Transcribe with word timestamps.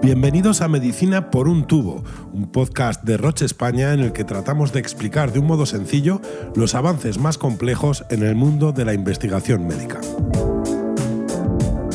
Bienvenidos 0.00 0.60
a 0.60 0.68
Medicina 0.68 1.28
por 1.30 1.48
un 1.48 1.66
tubo, 1.66 2.04
un 2.32 2.52
podcast 2.52 3.02
de 3.02 3.16
Roche 3.16 3.44
España 3.44 3.92
en 3.92 4.00
el 4.00 4.12
que 4.12 4.22
tratamos 4.22 4.72
de 4.72 4.78
explicar 4.78 5.32
de 5.32 5.40
un 5.40 5.46
modo 5.46 5.66
sencillo 5.66 6.22
los 6.54 6.76
avances 6.76 7.18
más 7.18 7.36
complejos 7.36 8.04
en 8.08 8.22
el 8.22 8.36
mundo 8.36 8.70
de 8.70 8.84
la 8.84 8.94
investigación 8.94 9.66
médica. 9.66 10.00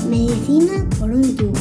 Medicina 0.09 0.85
por 0.99 1.11
un 1.11 1.35
tubo. 1.35 1.53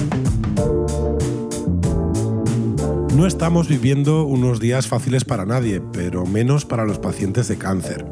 No 3.17 3.27
estamos 3.27 3.69
viviendo 3.69 4.25
unos 4.25 4.59
días 4.59 4.89
fáciles 4.89 5.25
para 5.25 5.47
nadie, 5.47 5.81
pero 5.93 6.27
menos 6.27 6.65
para 6.65 6.85
los 6.85 6.99
pacientes 6.99 7.47
de 7.47 7.57
cáncer. 7.57 8.05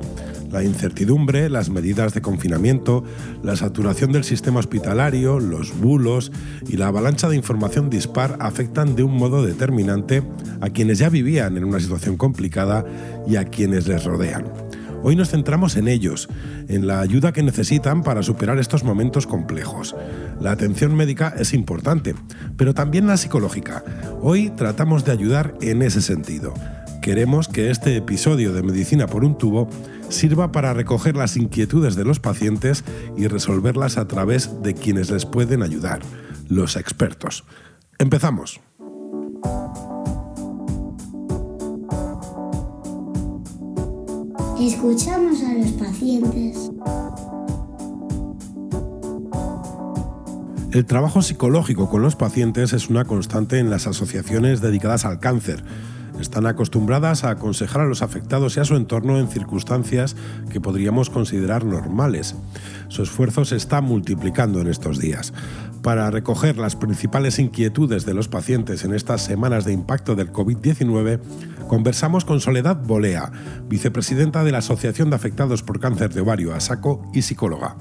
La 0.50 0.64
incertidumbre, 0.64 1.48
las 1.48 1.70
medidas 1.70 2.12
de 2.12 2.22
confinamiento, 2.22 3.04
la 3.42 3.54
saturación 3.54 4.10
del 4.10 4.24
sistema 4.24 4.58
hospitalario, 4.58 5.38
los 5.38 5.78
bulos 5.78 6.32
y 6.68 6.76
la 6.76 6.88
avalancha 6.88 7.28
de 7.28 7.36
información 7.36 7.88
dispar 7.88 8.36
afectan 8.40 8.96
de 8.96 9.04
un 9.04 9.16
modo 9.16 9.44
determinante 9.44 10.24
a 10.60 10.70
quienes 10.70 10.98
ya 10.98 11.08
vivían 11.08 11.56
en 11.56 11.64
una 11.64 11.78
situación 11.78 12.16
complicada 12.16 12.84
y 13.28 13.36
a 13.36 13.44
quienes 13.44 13.86
les 13.86 14.04
rodean. 14.04 14.44
Hoy 15.02 15.16
nos 15.16 15.30
centramos 15.30 15.76
en 15.76 15.88
ellos, 15.88 16.28
en 16.68 16.86
la 16.86 17.00
ayuda 17.00 17.32
que 17.32 17.42
necesitan 17.42 18.02
para 18.02 18.22
superar 18.22 18.58
estos 18.58 18.84
momentos 18.84 19.26
complejos. 19.26 19.96
La 20.40 20.50
atención 20.50 20.94
médica 20.94 21.32
es 21.38 21.54
importante, 21.54 22.14
pero 22.58 22.74
también 22.74 23.06
la 23.06 23.16
psicológica. 23.16 23.82
Hoy 24.20 24.50
tratamos 24.50 25.04
de 25.06 25.12
ayudar 25.12 25.54
en 25.62 25.80
ese 25.80 26.02
sentido. 26.02 26.52
Queremos 27.00 27.48
que 27.48 27.70
este 27.70 27.96
episodio 27.96 28.52
de 28.52 28.62
Medicina 28.62 29.06
por 29.06 29.24
un 29.24 29.38
tubo 29.38 29.70
sirva 30.10 30.52
para 30.52 30.74
recoger 30.74 31.16
las 31.16 31.36
inquietudes 31.36 31.96
de 31.96 32.04
los 32.04 32.20
pacientes 32.20 32.84
y 33.16 33.26
resolverlas 33.26 33.96
a 33.96 34.06
través 34.06 34.62
de 34.62 34.74
quienes 34.74 35.10
les 35.10 35.24
pueden 35.24 35.62
ayudar, 35.62 36.00
los 36.48 36.76
expertos. 36.76 37.44
Empezamos. 37.98 38.60
Escuchamos 44.60 45.42
a 45.42 45.54
los 45.54 45.70
pacientes. 45.72 46.70
El 50.72 50.86
trabajo 50.86 51.22
psicológico 51.22 51.88
con 51.88 52.02
los 52.02 52.14
pacientes 52.14 52.72
es 52.72 52.90
una 52.90 53.04
constante 53.04 53.58
en 53.58 53.70
las 53.70 53.86
asociaciones 53.86 54.60
dedicadas 54.60 55.04
al 55.04 55.18
cáncer 55.18 55.64
están 56.20 56.46
acostumbradas 56.46 57.24
a 57.24 57.30
aconsejar 57.30 57.82
a 57.82 57.86
los 57.86 58.02
afectados 58.02 58.56
y 58.56 58.60
a 58.60 58.64
su 58.64 58.76
entorno 58.76 59.18
en 59.18 59.28
circunstancias 59.28 60.16
que 60.50 60.60
podríamos 60.60 61.10
considerar 61.10 61.64
normales. 61.64 62.36
Su 62.88 63.02
esfuerzo 63.02 63.44
se 63.44 63.56
está 63.56 63.80
multiplicando 63.80 64.60
en 64.60 64.68
estos 64.68 64.98
días. 64.98 65.32
Para 65.82 66.10
recoger 66.10 66.58
las 66.58 66.76
principales 66.76 67.38
inquietudes 67.38 68.04
de 68.04 68.14
los 68.14 68.28
pacientes 68.28 68.84
en 68.84 68.92
estas 68.92 69.24
semanas 69.24 69.64
de 69.64 69.72
impacto 69.72 70.14
del 70.14 70.32
COVID-19, 70.32 71.20
conversamos 71.68 72.24
con 72.24 72.40
Soledad 72.40 72.76
Bolea, 72.76 73.32
vicepresidenta 73.68 74.44
de 74.44 74.52
la 74.52 74.58
Asociación 74.58 75.08
de 75.10 75.16
Afectados 75.16 75.62
por 75.62 75.80
Cáncer 75.80 76.12
de 76.12 76.20
Ovario, 76.20 76.54
ASACO, 76.54 77.10
y 77.14 77.22
psicóloga. 77.22 77.76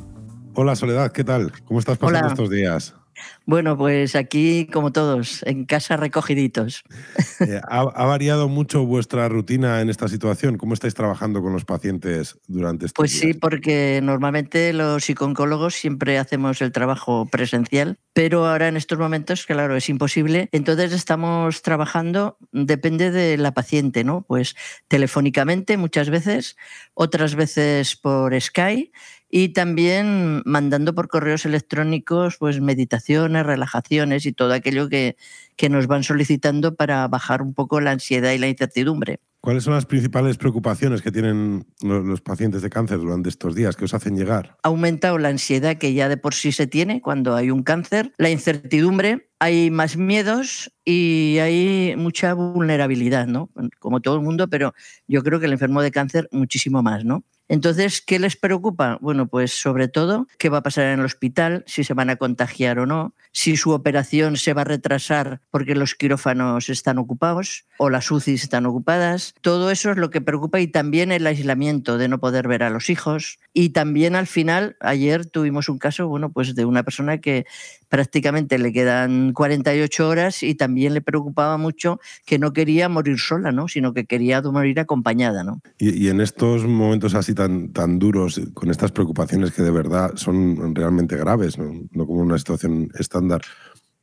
Hola 0.55 0.75
Soledad, 0.75 1.11
¿qué 1.11 1.23
tal? 1.23 1.51
¿Cómo 1.65 1.79
estás 1.79 1.97
pasando 1.97 2.29
estos 2.29 2.49
días? 2.49 2.98
Bueno, 3.45 3.77
pues 3.77 4.15
aquí, 4.15 4.67
como 4.71 4.91
todos, 4.91 5.43
en 5.45 5.65
casa 5.65 5.97
recogiditos. 5.97 6.83
Eh, 7.39 7.61
¿ha, 7.69 7.83
variado 8.05 8.49
mucho 8.49 8.85
vuestra 8.85 9.29
rutina 9.29 9.79
en 9.79 9.89
esta 9.89 10.09
situación? 10.09 10.57
¿Cómo 10.57 10.73
estáis 10.73 10.93
trabajando 10.93 11.41
con 11.41 11.53
los 11.53 11.63
pacientes 11.63 12.37
durante 12.47 12.85
este 12.85 12.97
Pues 12.97 13.11
sí, 13.11 13.33
porque 13.33 14.01
normalmente 14.03 14.73
los 14.73 15.05
psicólogos 15.05 15.75
siempre 15.75 16.17
hacemos 16.17 16.61
el 16.61 16.73
trabajo 16.73 17.27
presencial, 17.31 17.97
pero 18.11 18.45
ahora 18.45 18.67
en 18.67 18.75
estos 18.75 18.99
momentos, 18.99 19.45
claro, 19.45 19.77
es 19.77 19.87
imposible. 19.87 20.49
Entonces 20.51 20.91
estamos 20.91 21.61
trabajando, 21.61 22.37
depende 22.51 23.09
de 23.09 23.37
la 23.37 23.53
paciente, 23.53 24.03
¿no? 24.03 24.25
Pues 24.27 24.55
telefónicamente 24.89 25.77
muchas 25.77 26.09
veces, 26.09 26.57
otras 26.93 27.35
veces 27.35 27.95
por 27.95 28.39
Skype 28.39 28.91
y 29.29 29.49
también 29.49 30.41
mandando 30.45 30.95
por 30.95 31.07
correos 31.07 31.45
electrónicos 31.45 32.37
pues 32.37 32.59
meditaciones, 32.61 33.45
relajaciones 33.45 34.25
y 34.25 34.33
todo 34.33 34.53
aquello 34.53 34.89
que, 34.89 35.15
que 35.55 35.69
nos 35.69 35.87
van 35.87 36.03
solicitando 36.03 36.75
para 36.75 37.07
bajar 37.07 37.41
un 37.41 37.53
poco 37.53 37.79
la 37.79 37.91
ansiedad 37.91 38.31
y 38.31 38.39
la 38.39 38.47
incertidumbre. 38.47 39.19
¿Cuáles 39.41 39.63
son 39.63 39.73
las 39.73 39.85
principales 39.85 40.37
preocupaciones 40.37 41.01
que 41.01 41.13
tienen 41.13 41.65
los 41.81 42.19
pacientes 42.19 42.61
de 42.61 42.69
cáncer 42.69 42.97
durante 42.97 43.29
estos 43.29 43.55
días 43.55 43.77
que 43.77 43.85
os 43.85 43.93
hacen 43.93 44.17
llegar? 44.17 44.57
Ha 44.63 44.67
aumentado 44.67 45.17
la 45.17 45.29
ansiedad 45.29 45.77
que 45.77 45.93
ya 45.93 46.09
de 46.09 46.17
por 46.17 46.33
sí 46.33 46.51
se 46.51 46.67
tiene 46.67 47.01
cuando 47.01 47.35
hay 47.35 47.49
un 47.49 47.63
cáncer, 47.63 48.11
la 48.17 48.29
incertidumbre, 48.29 49.29
hay 49.39 49.71
más 49.71 49.95
miedos 49.95 50.73
y 50.83 51.37
hay 51.39 51.95
mucha 51.95 52.33
vulnerabilidad, 52.33 53.27
¿no? 53.27 53.49
Como 53.79 54.01
todo 54.01 54.15
el 54.15 54.23
mundo, 54.23 54.49
pero 54.49 54.73
yo 55.07 55.23
creo 55.23 55.39
que 55.39 55.45
el 55.45 55.53
enfermo 55.53 55.81
de 55.81 55.91
cáncer 55.91 56.27
muchísimo 56.33 56.83
más, 56.83 57.05
¿no? 57.05 57.23
Entonces, 57.49 58.01
¿qué 58.01 58.19
les 58.19 58.35
preocupa? 58.35 58.99
Bueno, 59.01 59.27
pues 59.27 59.51
sobre 59.51 59.87
todo 59.87 60.27
qué 60.37 60.49
va 60.49 60.59
a 60.59 60.63
pasar 60.63 60.85
en 60.85 60.99
el 60.99 61.05
hospital, 61.05 61.63
si 61.65 61.83
se 61.83 61.95
van 61.95 62.11
a 62.11 62.15
contagiar 62.15 62.77
o 62.77 62.85
no, 62.85 63.15
si 63.31 63.57
su 63.57 63.71
operación 63.71 64.37
se 64.37 64.53
va 64.53 64.61
a 64.61 64.65
retrasar 64.65 65.41
porque 65.49 65.73
los 65.73 65.95
quirófanos 65.95 66.69
están 66.69 66.99
ocupados 66.99 67.65
o 67.77 67.89
las 67.89 68.11
UCIs 68.11 68.43
están 68.43 68.67
ocupadas. 68.67 69.33
Todo 69.41 69.71
eso 69.71 69.89
es 69.91 69.97
lo 69.97 70.11
que 70.11 70.21
preocupa 70.21 70.59
y 70.59 70.67
también 70.67 71.11
el 71.11 71.25
aislamiento 71.25 71.97
de 71.97 72.07
no 72.07 72.19
poder 72.19 72.47
ver 72.47 72.61
a 72.61 72.69
los 72.69 72.91
hijos. 72.91 73.39
Y 73.51 73.69
también 73.69 74.15
al 74.15 74.27
final, 74.27 74.77
ayer 74.79 75.25
tuvimos 75.25 75.69
un 75.69 75.79
caso, 75.79 76.07
bueno, 76.07 76.31
pues 76.31 76.53
de 76.53 76.65
una 76.65 76.83
persona 76.83 77.17
que 77.17 77.47
prácticamente 77.87 78.59
le 78.59 78.71
quedan 78.71 79.33
48 79.33 80.07
horas 80.07 80.43
y 80.43 80.53
también 80.53 80.93
le 80.93 81.01
preocupaba 81.01 81.57
mucho 81.57 81.99
que 82.27 82.37
no 82.37 82.53
quería 82.53 82.89
morir 82.89 83.17
sola, 83.17 83.51
¿no? 83.51 83.67
Sino 83.67 83.93
que 83.93 84.05
quería 84.05 84.41
morir 84.43 84.79
acompañada, 84.79 85.43
¿no? 85.43 85.61
Y 85.79 86.09
en 86.09 86.21
estos 86.21 86.65
momentos 86.65 87.15
así 87.15 87.33
tan, 87.73 87.99
duros, 87.99 88.41
con 88.53 88.69
estas 88.69 88.91
preocupaciones 88.91 89.51
que 89.51 89.61
de 89.61 89.71
verdad 89.71 90.11
son 90.15 90.75
realmente 90.75 91.15
graves, 91.15 91.57
no, 91.57 92.05
como 92.05 92.21
una 92.21 92.37
situación 92.37 92.89
estándar. 92.97 93.41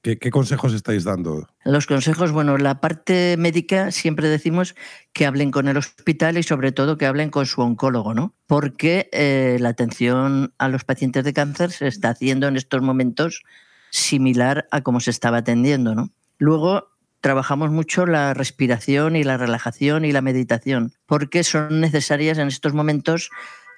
¿Qué, 0.03 0.19
¿Qué, 0.19 0.31
consejos 0.31 0.73
estáis 0.73 1.05
dando? 1.05 1.49
Los 1.65 1.87
consejos, 1.87 2.31
bueno, 2.31 2.59
la 2.59 2.81
parte 2.81 3.37
médica 3.39 3.91
siempre 3.91 4.29
decimos 4.29 4.77
que 5.13 5.27
hablen 5.27 5.51
con 5.51 5.67
el 5.67 5.77
hospital 5.77 6.39
y 6.39 6.45
sobre 6.45 6.71
todo 6.71 6.97
que 6.97 7.07
hablen 7.07 7.31
con 7.31 7.45
su 7.45 7.61
oncólogo, 7.61 8.15
¿no? 8.15 8.33
Porque 8.47 9.09
eh, 9.13 9.57
la 9.59 9.71
atención 9.71 10.55
a 10.59 10.69
los 10.69 10.85
pacientes 10.85 11.25
de 11.25 11.33
cáncer 11.33 11.73
se 11.73 11.89
está 11.89 12.11
haciendo 12.11 12.47
en 12.47 12.57
estos 12.57 12.83
momentos 12.83 13.43
similar 13.91 14.69
a 14.71 14.83
como 14.83 15.01
se 15.01 15.11
estaba 15.11 15.39
atendiendo, 15.39 15.95
¿no? 15.95 16.11
Luego 16.39 16.96
trabajamos 17.27 17.73
mucho 17.73 18.07
la 18.07 18.35
respiración 18.35 19.17
y 19.17 19.25
la 19.25 19.37
relajación 19.37 20.05
y 20.05 20.13
la 20.13 20.21
meditación, 20.21 20.93
porque 21.07 21.43
son 21.43 21.81
necesarias 21.81 22.39
en 22.39 22.47
estos 22.47 22.73
momentos 22.73 23.31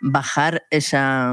bajar 0.02 0.66
esa, 0.68 1.32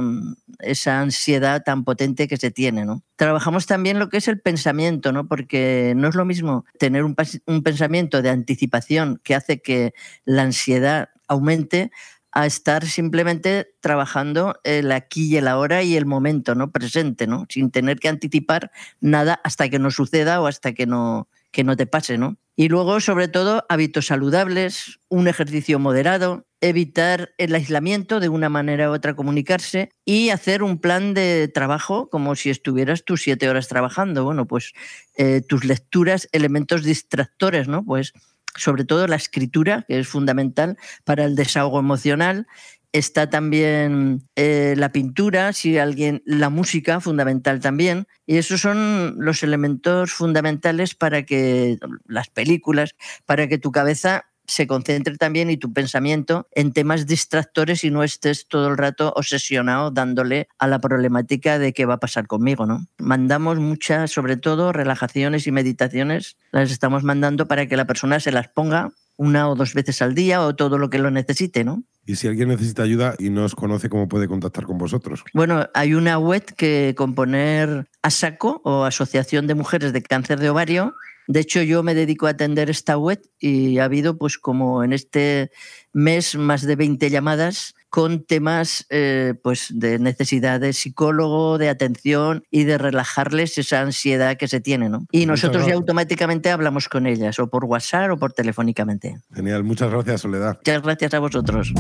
esa 0.60 1.02
ansiedad 1.02 1.64
tan 1.66 1.84
potente 1.84 2.30
que 2.30 2.38
se 2.38 2.52
tiene. 2.52 2.86
¿no? 2.86 3.04
Trabajamos 3.18 3.66
también 3.66 4.00
lo 4.00 4.08
que 4.08 4.16
es 4.16 4.30
el 4.30 4.40
pensamiento, 4.40 5.12
¿no? 5.12 5.28
porque 5.28 5.92
no 5.98 6.08
es 6.08 6.16
lo 6.16 6.24
mismo 6.24 6.64
tener 6.80 7.04
un, 7.04 7.16
pensamiento 7.16 8.22
de 8.22 8.30
anticipación 8.30 9.20
que 9.22 9.36
hace 9.36 9.62
que 9.62 9.94
la 10.24 10.44
ansiedad 10.44 11.10
aumente 11.28 11.92
a 12.32 12.46
estar 12.46 12.86
simplemente 12.86 13.76
trabajando 13.82 14.56
el 14.64 14.94
aquí 14.94 15.34
y 15.34 15.36
el 15.36 15.50
ahora 15.50 15.84
y 15.84 15.98
el 15.98 16.06
momento, 16.06 16.56
¿no? 16.56 16.72
Presente, 16.72 17.28
¿no? 17.28 17.46
Sin 17.50 17.72
tener 17.72 18.00
que 18.00 18.08
anticipar 18.08 18.72
nada 19.02 19.42
hasta 19.44 19.68
que 19.68 19.80
no 19.80 19.92
suceda 19.92 20.42
o 20.42 20.48
hasta 20.48 20.74
que 20.74 20.86
no, 20.86 21.30
que 21.56 21.64
no 21.64 21.78
te 21.78 21.88
pase, 21.88 22.18
¿no? 22.18 22.38
Y 22.58 22.68
luego, 22.68 23.00
sobre 23.00 23.30
todo, 23.30 23.66
hábitos 23.70 24.08
saludables, 24.08 25.00
un 25.08 25.30
ejercicio 25.30 25.80
moderado, 25.80 26.46
evitar 26.60 27.34
el 27.38 27.56
aislamiento 27.56 28.20
de 28.20 28.28
una 28.28 28.50
manera 28.50 28.92
u 28.92 28.94
otra 28.94 29.16
comunicarse 29.16 29.90
y 30.04 30.32
hacer 30.32 30.64
un 30.64 30.80
plan 30.80 31.14
de 31.14 31.48
trabajo 31.48 32.10
como 32.10 32.36
si 32.36 32.50
estuvieras 32.50 33.06
tus 33.06 33.22
siete 33.22 33.48
horas 33.48 33.70
trabajando. 33.70 34.26
Bueno, 34.26 34.46
pues 34.48 34.74
eh, 35.16 35.42
tus 35.48 35.64
lecturas, 35.64 36.28
elementos 36.34 36.84
distractores, 36.84 37.70
¿no? 37.70 37.86
Pues 37.86 38.12
sobre 38.58 38.84
todo 38.84 39.08
la 39.08 39.16
escritura, 39.16 39.86
que 39.88 39.98
es 40.00 40.10
fundamental 40.10 40.78
para 41.06 41.24
el 41.24 41.38
desahogo 41.38 41.80
emocional, 41.80 42.48
está 42.98 43.30
también 43.30 44.24
eh, 44.38 44.74
la 44.78 44.94
pintura, 44.94 45.52
si 45.52 45.78
alguien, 45.78 46.24
la 46.26 46.50
música, 46.50 47.02
fundamental 47.02 47.60
también. 47.60 48.08
Y 48.26 48.38
esos 48.38 48.62
son 48.62 49.16
los 49.18 49.44
elementos 49.44 50.14
fundamentales 50.14 50.96
para 50.96 51.24
que 51.24 51.78
las 52.08 52.30
películas, 52.30 52.96
para 53.26 53.50
que 53.50 53.58
tu 53.58 53.74
cabeza 53.74 54.26
se 54.48 54.68
concentre 54.68 55.18
también 55.18 55.50
y 55.50 55.58
tu 55.58 55.74
pensamiento 55.74 56.48
en 56.52 56.72
temas 56.72 57.06
distractores 57.06 57.84
y 57.84 57.90
no 57.90 58.04
estés 58.04 58.48
todo 58.48 58.70
el 58.70 58.78
rato 58.78 59.12
obsesionado 59.16 59.92
dándole 59.92 60.48
a 60.58 60.68
la 60.68 60.80
problemática 60.80 61.60
de 61.60 61.74
qué 61.74 61.86
va 61.86 61.96
a 61.96 62.00
pasar 62.00 62.28
conmigo, 62.28 62.66
¿no? 62.66 62.86
Mandamos 62.98 63.60
muchas, 63.60 64.12
sobre 64.12 64.38
todo, 64.38 64.72
relajaciones 64.72 65.48
y 65.48 65.52
meditaciones, 65.52 66.38
las 66.52 66.72
estamos 66.72 67.04
mandando 67.04 67.48
para 67.48 67.68
que 67.68 67.76
la 67.76 67.88
persona 67.88 68.20
se 68.20 68.32
las 68.32 68.48
ponga 68.48 68.92
una 69.18 69.50
o 69.50 69.56
dos 69.56 69.74
veces 69.74 70.02
al 70.02 70.14
día 70.14 70.42
o 70.42 70.56
todo 70.56 70.78
lo 70.78 70.90
que 70.90 71.00
lo 71.00 71.10
necesite, 71.10 71.64
¿no? 71.64 71.84
Y 72.06 72.16
si 72.16 72.28
alguien 72.28 72.50
necesita 72.50 72.84
ayuda 72.84 73.16
y 73.18 73.30
no 73.30 73.46
os 73.46 73.56
conoce, 73.56 73.90
¿cómo 73.90 74.08
puede 74.08 74.28
contactar 74.28 74.66
con 74.66 74.78
vosotros? 74.78 75.24
Bueno, 75.34 75.68
hay 75.74 75.94
una 75.94 76.20
web 76.20 76.44
que 76.56 76.94
con 76.96 77.16
poner 77.16 77.88
ASACO 78.02 78.62
o 78.64 78.84
Asociación 78.84 79.48
de 79.48 79.56
Mujeres 79.56 79.92
de 79.92 80.02
Cáncer 80.02 80.40
de 80.40 80.50
Ovario 80.50 80.96
De 81.28 81.40
hecho, 81.40 81.62
yo 81.64 81.82
me 81.84 81.96
dedico 81.96 82.28
a 82.28 82.32
atender 82.32 82.70
esta 82.70 82.98
web 82.98 83.22
y 83.40 83.80
ha 83.80 83.86
habido, 83.86 84.18
pues 84.18 84.38
como 84.38 84.84
en 84.84 84.94
este 84.94 85.52
mes, 85.94 86.36
más 86.36 86.62
de 86.62 86.76
20 86.76 87.10
llamadas 87.10 87.75
con 87.96 88.26
temas 88.26 88.86
eh, 88.90 89.36
pues 89.42 89.68
de 89.74 90.00
necesidad 90.00 90.60
de 90.60 90.74
psicólogo, 90.74 91.58
de 91.58 91.70
atención 91.70 92.44
y 92.52 92.66
de 92.66 92.78
relajarles 92.78 93.58
esa 93.58 93.80
ansiedad 93.80 94.36
que 94.36 94.50
se 94.50 94.60
tiene. 94.60 94.90
¿no? 94.90 95.08
Y 95.14 95.26
nosotros 95.26 95.66
ya 95.66 95.76
automáticamente 95.76 96.52
hablamos 96.52 96.90
con 96.90 97.08
ellas, 97.08 97.40
o 97.40 97.48
por 97.48 97.64
WhatsApp 97.64 98.12
o 98.12 98.18
por 98.18 98.34
telefónicamente. 98.34 99.16
Genial, 99.34 99.64
muchas 99.64 99.90
gracias, 99.90 100.20
Soledad. 100.20 100.58
Muchas 100.58 100.82
gracias 100.82 101.14
a 101.14 101.20
vosotros. 101.20 101.72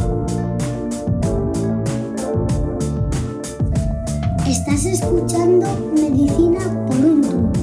Estás 4.48 4.86
escuchando 4.86 5.92
Medicina 5.98 6.86
por 6.88 6.96
un 6.96 7.55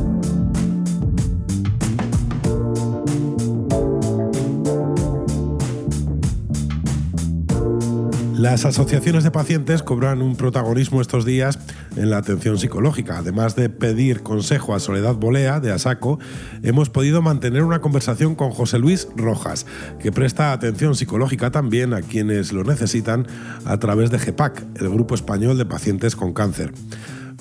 Las 8.43 8.65
asociaciones 8.65 9.23
de 9.23 9.31
pacientes 9.31 9.85
cobran 9.85 10.21
un 10.21 10.35
protagonismo 10.35 11.01
estos 11.01 11.25
días 11.25 11.61
en 11.95 12.11
la 12.11 12.17
atención 12.17 12.59
psicológica. 12.59 13.19
Además 13.19 13.55
de 13.55 13.69
pedir 13.69 14.25
consejo 14.25 14.75
a 14.75 14.81
Soledad 14.81 15.15
Bolea, 15.15 15.61
de 15.61 15.71
ASACO, 15.71 16.19
hemos 16.65 16.91
podido 16.91 17.23
mantener 17.23 17.63
una 17.63 17.81
conversación 17.81 18.35
con 18.35 18.51
José 18.51 18.81
Luis 18.81 19.07
Rojas, 19.15 19.65
que 20.01 20.11
presta 20.11 20.51
atención 20.51 20.97
psicológica 20.97 21.53
también 21.53 21.95
a 21.95 22.03
quienes 22.03 22.53
lo 22.53 22.65
necesitan 22.65 23.29
a 23.65 23.79
través 23.79 24.11
de 24.11 24.19
GEPAC, 24.19 24.65
el 24.75 24.91
Grupo 24.91 25.15
Español 25.15 25.57
de 25.57 25.65
Pacientes 25.65 26.17
con 26.17 26.33
Cáncer. 26.33 26.73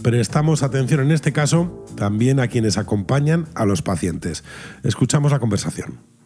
Prestamos 0.03 0.62
atención 0.62 1.00
en 1.00 1.09
este 1.09 1.33
caso 1.33 1.83
también 1.95 2.39
a 2.39 2.48
quienes 2.48 2.77
acompañan 2.77 3.48
a 3.56 3.65
los 3.65 3.81
pacientes. 3.81 4.44
Escuchamos 4.83 5.31
la 5.31 5.39
conversación. 5.39 6.20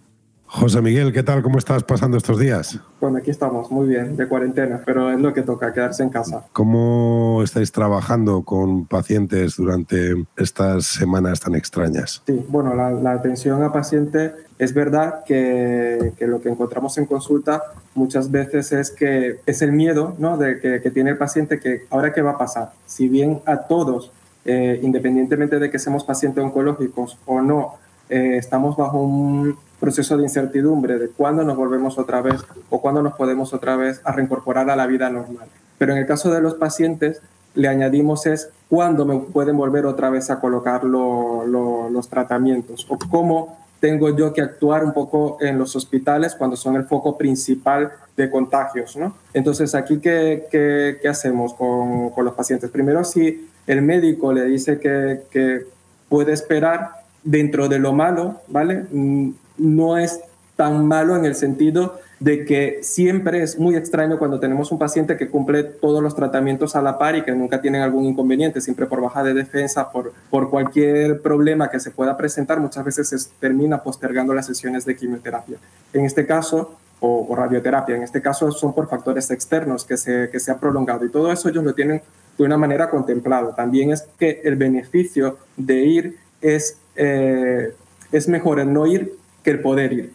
José 0.58 0.82
Miguel, 0.82 1.12
¿qué 1.12 1.22
tal? 1.22 1.44
¿Cómo 1.44 1.58
estás 1.58 1.84
pasando 1.84 2.16
estos 2.16 2.40
días? 2.40 2.80
Bueno, 3.02 3.18
aquí 3.18 3.30
estamos, 3.30 3.70
muy 3.72 3.88
bien, 3.90 4.16
de 4.16 4.26
cuarentena, 4.26 4.82
pero 4.86 5.12
es 5.12 5.20
lo 5.20 5.34
que 5.34 5.42
toca, 5.42 5.74
quedarse 5.74 6.02
en 6.02 6.10
casa. 6.10 6.46
¿Cómo 6.54 7.42
estáis 7.44 7.74
trabajando 7.74 8.42
con 8.44 8.86
pacientes 8.86 9.58
durante 9.58 10.14
estas 10.38 10.86
semanas 10.86 11.42
tan 11.42 11.56
extrañas? 11.56 12.24
Sí, 12.26 12.46
bueno, 12.48 12.74
la, 12.74 13.12
atención 13.12 13.64
a 13.64 13.74
paciente 13.74 14.32
es 14.58 14.74
verdad 14.74 15.26
que, 15.26 16.14
que, 16.18 16.26
lo 16.26 16.40
que 16.40 16.48
encontramos 16.48 16.98
en 16.98 17.06
consulta 17.06 17.62
muchas 17.94 18.32
veces 18.32 18.72
es 18.72 18.92
que 18.92 19.42
es 19.46 19.62
el 19.62 19.74
miedo 19.74 20.16
¿no? 20.20 20.38
de 20.38 20.62
que, 20.62 20.82
que 20.82 20.90
tiene 20.90 21.10
el 21.10 21.18
paciente 21.18 21.60
que 21.60 21.82
ahora 21.90 22.14
qué 22.14 22.22
va 22.22 22.32
a 22.32 22.38
pasar. 22.38 22.72
Si 22.86 23.10
bien 23.10 23.42
a 23.46 23.58
todos, 23.58 24.14
eh, 24.46 24.80
independientemente 24.84 25.58
de 25.58 25.72
que 25.72 25.80
seamos 25.80 26.04
pacientes 26.04 26.44
oncológicos 26.44 27.18
o 27.26 27.42
no, 27.42 27.80
eh, 28.10 28.38
estamos 28.38 28.78
bajo 28.78 29.00
un 29.00 29.58
proceso 29.80 30.18
de 30.18 30.24
incertidumbre 30.24 30.98
de 30.98 31.10
cuándo 31.10 31.44
nos 31.44 31.58
volvemos 31.58 31.98
otra 31.98 32.22
vez 32.22 32.42
o 32.70 32.82
cuándo 32.82 33.02
nos 33.02 33.14
podemos 33.14 33.54
otra 33.54 33.76
vez 33.76 34.02
a 34.04 34.12
reincorporar 34.12 34.70
a 34.70 34.76
la 34.76 34.88
vida 34.88 35.10
normal. 35.10 35.48
Pero 35.78 35.94
en 35.94 36.00
el 36.00 36.06
caso 36.06 36.32
de 36.32 36.42
los 36.42 36.56
pacientes, 36.56 37.22
le 37.56 37.68
añadimos 37.68 38.26
es 38.26 38.50
cuándo 38.70 39.06
me 39.06 39.18
pueden 39.20 39.58
volver 39.58 39.86
otra 39.86 40.10
vez 40.10 40.30
a 40.30 40.40
colocar 40.40 40.84
los 40.84 42.10
tratamientos 42.10 42.86
o 42.90 42.98
cómo 42.98 43.58
tengo 43.80 44.16
yo 44.16 44.34
que 44.34 44.42
actuar 44.42 44.84
un 44.84 44.94
poco 44.94 45.38
en 45.42 45.58
los 45.58 45.76
hospitales 45.76 46.36
cuando 46.36 46.56
son 46.56 46.76
el 46.76 46.86
foco 46.86 47.18
principal 47.18 47.92
de 48.18 48.30
contagios. 48.30 48.96
¿no? 48.96 49.16
Entonces, 49.34 49.76
aquí, 49.76 50.00
¿qué, 50.00 50.48
qué, 50.50 50.98
qué 51.02 51.08
hacemos 51.08 51.54
con, 51.54 52.10
con, 52.10 52.26
los 52.26 52.34
pacientes? 52.34 52.70
Primero, 52.72 53.04
si 53.04 53.48
el 53.68 53.82
médico 53.82 54.34
le 54.34 54.46
dice 54.46 54.80
que, 54.80 55.24
que 55.30 55.68
puede 56.10 56.34
esperar 56.34 57.05
dentro 57.26 57.68
de 57.68 57.80
lo 57.80 57.92
malo, 57.92 58.42
¿vale? 58.48 58.86
Mm, 58.92 59.32
no 59.58 59.98
es 59.98 60.22
tan 60.56 60.88
malo 60.88 61.18
en 61.18 61.26
el 61.26 61.36
sentido 61.36 62.00
de 62.20 62.46
que 62.46 62.80
siempre 62.82 63.44
es 63.44 63.60
muy 63.60 63.76
extraño 63.76 64.18
cuando 64.18 64.40
tenemos 64.40 64.72
un 64.72 64.80
paciente 64.80 65.18
que 65.18 65.28
cumple 65.28 65.64
todos 65.64 66.02
los 66.02 66.16
tratamientos 66.16 66.76
a 66.78 66.82
la 66.82 66.98
par 66.98 67.18
y 67.18 67.24
que 67.24 67.34
nunca 67.34 67.60
tienen 67.60 67.82
algún 67.82 68.06
inconveniente, 68.06 68.62
siempre 68.62 68.86
por 68.86 69.02
baja 69.02 69.22
de 69.22 69.34
defensa, 69.34 69.92
por, 69.92 70.14
por 70.30 70.50
cualquier 70.50 71.22
problema 71.22 71.70
que 71.70 71.82
se 71.82 71.92
pueda 71.92 72.16
presentar, 72.16 72.62
muchas 72.62 72.86
veces 72.86 73.10
se 73.10 73.18
termina 73.40 73.84
postergando 73.84 74.34
las 74.34 74.46
sesiones 74.46 74.86
de 74.86 74.96
quimioterapia. 74.96 75.58
En 75.92 76.06
este 76.06 76.26
caso, 76.26 76.78
o, 77.02 77.36
radioterapia, 77.36 77.96
en 77.96 78.04
este 78.04 78.22
caso 78.22 78.52
son 78.52 78.74
por 78.74 78.88
factores 78.88 79.30
externos 79.30 79.84
que 79.84 79.98
se, 79.98 80.30
que 80.32 80.40
se 80.40 80.52
ha 80.52 80.58
prolongado 80.58 81.06
y 81.06 81.10
todo 81.10 81.32
eso 81.32 81.50
ellos 81.50 81.64
lo 81.64 81.74
tienen 81.74 82.02
de 82.38 82.44
una 82.44 82.58
manera 82.58 82.90
contemplado. 82.90 83.54
También 83.54 83.92
es 83.92 84.08
que 84.18 84.42
el 84.44 84.56
beneficio 84.56 85.38
de 85.58 85.84
ir 85.84 86.18
es, 86.42 86.78
eh, 86.96 87.74
es 88.12 88.28
mejor 88.28 88.60
el 88.60 88.72
no 88.72 88.86
ir 88.86 89.14
que 89.44 89.52
el 89.52 89.62
poder 89.62 89.94
ir 89.94 90.14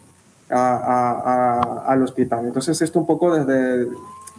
al 0.49 2.03
hospital. 2.03 2.45
Entonces 2.45 2.81
esto 2.81 2.99
un 2.99 3.05
poco 3.05 3.33
desde, 3.33 3.87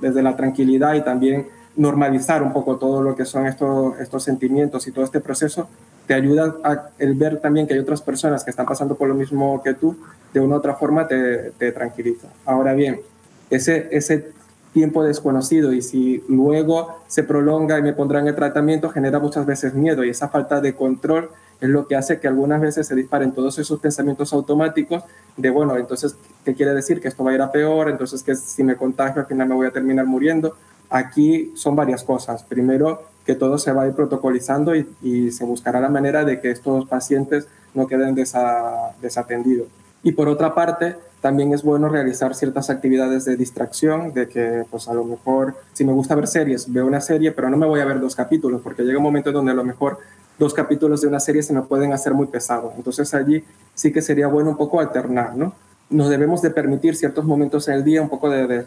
desde 0.01 0.23
la 0.23 0.37
tranquilidad 0.37 0.95
y 0.95 1.03
también 1.03 1.47
normalizar 1.77 2.43
un 2.43 2.53
poco 2.53 2.77
todo 2.77 3.03
lo 3.03 3.17
que 3.17 3.25
son 3.25 3.47
estos, 3.47 3.99
estos 3.99 4.23
sentimientos 4.23 4.87
y 4.87 4.93
todo 4.93 5.05
este 5.05 5.21
proceso, 5.21 5.69
te 6.07 6.15
ayuda 6.15 6.57
a 6.65 6.91
el 6.99 7.15
ver 7.15 7.41
también 7.41 7.67
que 7.67 7.75
hay 7.75 7.81
otras 7.81 8.03
personas 8.03 8.45
que 8.45 8.51
están 8.51 8.67
pasando 8.67 8.95
por 8.95 9.09
lo 9.09 9.15
mismo 9.15 9.63
que 9.63 9.73
tú, 9.73 9.97
de 10.35 10.41
una 10.41 10.57
u 10.57 10.59
otra 10.59 10.75
forma 10.75 11.07
te, 11.07 11.53
te 11.53 11.73
tranquiliza. 11.73 12.29
Ahora 12.45 12.75
bien, 12.75 13.01
ese, 13.49 13.89
ese 13.93 14.33
tiempo 14.73 15.05
desconocido 15.05 15.73
y 15.73 15.83
si 15.83 16.25
luego 16.29 17.03
se 17.07 17.23
prolonga 17.23 17.79
y 17.79 17.83
me 17.83 17.93
pondrán 17.93 18.27
el 18.27 18.35
tratamiento, 18.35 18.91
genera 18.91 19.19
muchas 19.19 19.47
veces 19.47 19.75
miedo 19.75 20.05
y 20.05 20.11
esa 20.11 20.29
falta 20.29 20.61
de 20.61 20.75
control 20.75 21.31
es 21.67 21.71
lo 21.71 21.87
que 21.87 21.95
hace 21.95 22.19
que 22.19 22.27
algunas 22.27 22.61
veces 22.61 22.87
se 22.87 22.95
disparen 22.95 23.33
todos 23.33 23.59
esos 23.59 23.79
pensamientos 23.79 24.33
automáticos 24.33 25.05
de, 25.37 25.49
bueno, 25.51 25.77
entonces, 25.77 26.17
¿qué 26.45 26.55
quiere 26.55 26.75
decir? 26.75 27.01
Que 27.01 27.09
esto 27.09 27.23
va 27.23 27.31
a 27.31 27.35
ir 27.35 27.41
a 27.41 27.53
peor, 27.53 27.89
entonces 27.89 28.23
que 28.23 28.35
si 28.35 28.65
me 28.65 28.77
contagio 28.77 29.23
al 29.23 29.29
final 29.29 29.49
me 29.49 29.55
voy 29.55 29.67
a 29.69 29.71
terminar 29.71 30.07
muriendo. 30.07 30.57
Aquí 30.91 31.53
son 31.55 31.77
varias 31.77 32.03
cosas. 32.03 32.43
Primero, 32.43 33.03
que 33.25 33.35
todo 33.35 33.59
se 33.59 33.73
va 33.73 33.83
a 33.83 33.87
ir 33.87 33.95
protocolizando 33.95 34.75
y, 34.75 35.31
se 35.31 35.45
buscará 35.45 35.81
la 35.81 35.89
manera 35.89 36.25
de 36.25 36.41
que 36.41 36.51
estos 36.51 36.87
pacientes 36.87 37.47
no 37.75 37.87
queden 37.87 38.15
desatendidos. 38.15 39.69
Y 40.03 40.13
por 40.13 40.29
otra 40.29 40.55
parte, 40.55 40.97
también 41.21 41.55
es 41.55 41.63
bueno 41.63 41.89
realizar 41.89 42.35
ciertas 42.35 42.69
actividades 42.71 43.25
de 43.25 43.37
distracción, 43.37 44.13
de 44.13 44.29
que 44.29 44.65
pues 44.69 44.89
a 44.89 44.95
lo 44.95 45.05
mejor 45.05 45.55
si 45.73 45.85
me 45.85 45.93
gusta 45.93 46.17
ver 46.17 46.27
series, 46.27 46.71
veo 46.73 46.85
una 46.85 47.01
serie, 47.01 47.31
pero 47.31 47.49
no 47.49 47.57
me 47.57 47.67
voy 47.67 47.79
a 47.79 47.85
ver 47.85 48.01
dos 48.01 48.17
capítulos, 48.17 48.61
porque 48.63 48.83
llega 48.83 48.99
un 48.99 49.05
momento 49.05 49.31
donde 49.31 49.53
a 49.53 49.55
lo 49.55 49.63
mejor 49.63 49.99
dos 50.39 50.55
capítulos 50.55 51.01
de 51.01 51.09
una 51.09 51.21
serie 51.21 51.43
se 51.43 51.53
me 51.53 51.63
pueden 51.63 51.93
hacer 51.93 52.15
muy 52.15 52.27
pesados. 52.27 52.73
Entonces 52.77 53.13
allí 53.15 53.45
sí 53.75 53.93
que 53.93 54.03
sería 54.03 54.27
bueno 54.27 54.51
un 54.51 54.57
poco 54.57 54.81
alternar, 54.81 55.37
¿no? 55.37 55.55
Nos 55.91 56.09
debemos 56.09 56.41
de 56.41 56.51
permitir 56.51 56.97
ciertos 56.97 57.27
momentos 57.27 57.69
en 57.69 57.75
el 57.75 57.85
día 57.85 58.01
un 58.01 58.09
poco 58.09 58.31
de, 58.31 58.65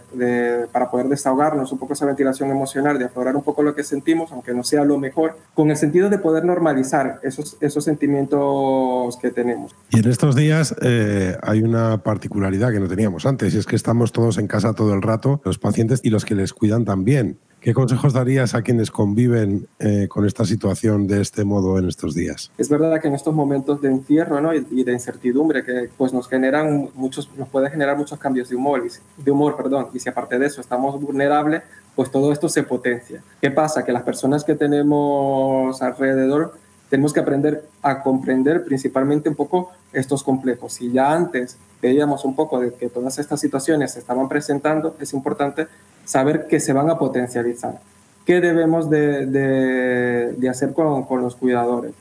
para 0.72 0.92
poder 0.92 1.08
desahogarnos, 1.08 1.72
un 1.72 1.80
poco 1.80 1.94
esa 1.94 2.06
ventilación 2.06 2.52
emocional, 2.52 3.00
de 3.00 3.06
aflorar 3.06 3.36
un 3.36 3.42
poco 3.42 3.64
lo 3.64 3.74
que 3.74 3.84
sentimos, 3.84 4.32
aunque 4.32 4.54
no 4.54 4.64
sea 4.64 4.86
lo 4.86 5.00
mejor, 5.00 5.36
con 5.56 5.72
el 5.72 5.78
sentido 5.78 6.12
de 6.12 6.20
poder 6.20 6.46
normalizar 6.46 7.20
esos, 7.24 7.58
esos 7.62 7.84
sentimientos 7.84 9.18
que 9.18 9.32
tenemos. 9.32 9.76
Y 9.90 10.02
en 10.02 10.08
estos 10.08 10.36
días 10.36 10.76
eh, 10.84 11.36
hay 11.42 11.64
una 11.64 12.04
particularidad 12.04 12.72
que 12.72 12.80
no 12.80 12.88
teníamos 12.88 13.26
antes, 13.26 13.56
y 13.56 13.58
es 13.58 13.66
que 13.66 13.76
estamos 13.76 14.12
todos 14.12 14.38
en 14.38 14.46
casa 14.46 14.74
todo 14.74 14.94
el 14.94 15.02
rato, 15.02 15.42
los 15.44 15.58
pacientes 15.58 16.02
y 16.04 16.12
los 16.12 16.26
que 16.26 16.36
les 16.36 16.54
cuidan 16.54 16.86
también. 16.86 17.40
¿Qué 17.66 17.74
consejos 17.74 18.14
darías 18.14 18.54
a 18.54 18.62
quienes 18.62 18.92
conviven 18.92 19.68
eh, 19.80 20.08
con 20.08 20.24
esta 20.24 20.46
situación 20.46 21.08
de 21.08 21.20
este 21.20 21.44
modo 21.46 21.80
en 21.80 21.88
estos 21.88 22.14
días? 22.14 22.52
Es 22.60 22.70
verdad 22.70 23.02
que 23.02 23.08
en 23.08 23.16
estos 23.16 23.34
momentos 23.34 23.82
de 23.82 23.90
encierro 23.90 24.40
¿no? 24.40 24.54
y, 24.54 24.84
de 24.84 24.94
incertidumbre 24.94 25.64
que 25.64 25.90
pues, 25.98 26.14
nos 26.14 26.28
generan 26.28 26.92
muchos, 26.94 27.28
nos 27.36 27.50
puede 27.50 27.72
generar 27.72 27.98
muchos 27.98 28.20
cambios 28.20 28.50
de 28.50 28.56
humor, 28.56 28.84
de 29.18 29.32
humor, 29.32 29.58
perdón, 29.58 29.88
y 29.96 30.00
si 30.00 30.08
aparte 30.08 30.38
de 30.38 30.46
eso 30.46 30.62
estamos 30.62 31.02
vulnerables, 31.02 31.64
pues 31.96 32.12
todo 32.12 32.32
esto 32.32 32.50
se 32.50 32.62
potencia. 32.62 33.24
¿Qué 33.42 33.50
pasa? 33.50 33.84
Que 33.84 33.92
las 33.92 34.04
personas 34.04 34.44
que 34.44 34.54
tenemos 34.54 35.82
alrededor 35.82 36.54
tenemos 36.92 37.14
que 37.14 37.22
aprender 37.22 37.68
a 37.82 38.04
comprender 38.04 38.64
principalmente 38.64 39.28
un 39.28 39.36
poco 39.36 39.72
estos 39.92 40.22
complejos. 40.22 40.74
Si 40.74 40.92
ya 40.92 41.12
antes 41.12 41.58
veíamos 41.82 42.26
un 42.26 42.36
poco 42.36 42.60
de 42.60 42.76
que 42.76 42.90
todas 42.90 43.18
estas 43.18 43.40
situaciones 43.40 43.94
se 43.94 44.00
estaban 44.02 44.30
presentando, 44.30 44.96
es 45.00 45.14
importante 45.14 45.66
saber 46.06 46.48
que 46.48 46.60
se 46.60 46.74
van 46.74 46.90
a 46.90 46.98
potencializar. 46.98 47.80
¿Qué 48.26 48.42
debemos 48.42 48.90
de, 48.90 49.26
de, 49.26 50.50
hacer 50.50 50.74
con, 50.74 51.04
con, 51.04 51.22
los 51.22 51.36
cuidadores? 51.36 51.92